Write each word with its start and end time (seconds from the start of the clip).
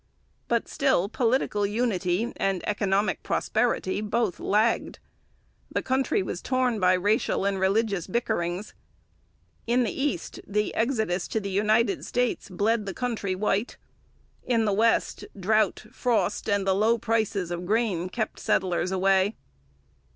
But 0.47 0.67
still 0.67 1.09
political 1.09 1.63
unity 1.63 2.33
and 2.37 2.67
economic 2.67 3.21
prosperity 3.21 4.01
both 4.01 4.39
lagged. 4.39 4.97
The 5.71 5.83
country 5.83 6.23
was 6.23 6.41
torn 6.41 6.79
by 6.79 6.93
racial 6.93 7.45
and 7.45 7.59
religious 7.59 8.07
bickerings. 8.07 8.73
In 9.67 9.83
the 9.83 9.91
East, 9.91 10.39
the 10.47 10.73
exodus 10.73 11.27
to 11.27 11.39
the 11.39 11.51
United 11.51 12.03
States 12.03 12.49
bled 12.49 12.87
the 12.87 12.95
country 12.95 13.35
white; 13.35 13.77
in 14.43 14.65
the 14.65 14.73
West, 14.73 15.23
drought, 15.39 15.85
frost, 15.91 16.49
and 16.49 16.65
the 16.65 16.73
low 16.73 16.97
prices 16.97 17.51
of 17.51 17.67
grain 17.67 18.09
kept 18.09 18.39
settlers 18.39 18.91
away. 18.91 19.35